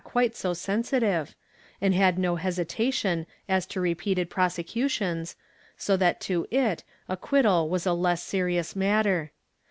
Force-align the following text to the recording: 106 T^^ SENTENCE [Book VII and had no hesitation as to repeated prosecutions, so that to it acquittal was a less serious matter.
106 0.03 0.39
T^^ 0.41 0.55
SENTENCE 0.57 0.89
[Book 0.89 1.27
VII 1.27 1.33
and 1.79 1.93
had 1.93 2.17
no 2.17 2.35
hesitation 2.35 3.27
as 3.47 3.67
to 3.67 3.79
repeated 3.79 4.31
prosecutions, 4.31 5.35
so 5.77 5.95
that 5.95 6.19
to 6.21 6.47
it 6.49 6.83
acquittal 7.07 7.69
was 7.69 7.85
a 7.85 7.93
less 7.93 8.23
serious 8.23 8.75
matter. 8.75 9.31